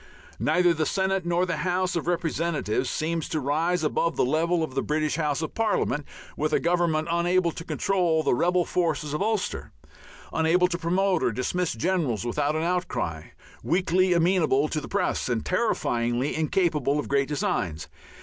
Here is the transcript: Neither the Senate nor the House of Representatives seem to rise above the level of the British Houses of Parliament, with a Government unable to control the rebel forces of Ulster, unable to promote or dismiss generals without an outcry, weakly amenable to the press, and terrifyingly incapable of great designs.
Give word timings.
Neither 0.39 0.73
the 0.73 0.87
Senate 0.87 1.27
nor 1.27 1.45
the 1.45 1.57
House 1.57 1.95
of 1.95 2.07
Representatives 2.07 2.89
seem 2.89 3.21
to 3.21 3.39
rise 3.39 3.83
above 3.83 4.15
the 4.15 4.25
level 4.25 4.63
of 4.63 4.73
the 4.73 4.81
British 4.81 5.15
Houses 5.17 5.43
of 5.43 5.53
Parliament, 5.53 6.07
with 6.35 6.53
a 6.53 6.59
Government 6.59 7.07
unable 7.11 7.51
to 7.51 7.63
control 7.63 8.23
the 8.23 8.33
rebel 8.33 8.65
forces 8.65 9.13
of 9.13 9.21
Ulster, 9.21 9.73
unable 10.33 10.67
to 10.69 10.79
promote 10.79 11.21
or 11.21 11.31
dismiss 11.31 11.73
generals 11.73 12.25
without 12.25 12.55
an 12.55 12.63
outcry, 12.63 13.25
weakly 13.61 14.13
amenable 14.13 14.67
to 14.69 14.81
the 14.81 14.87
press, 14.89 15.29
and 15.29 15.45
terrifyingly 15.45 16.35
incapable 16.35 16.97
of 16.99 17.07
great 17.07 17.27
designs. 17.27 17.87